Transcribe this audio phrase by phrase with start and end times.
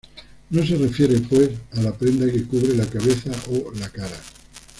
[0.49, 4.19] No se refiere, pues, a la prenda que cubre la cabeza o la cara.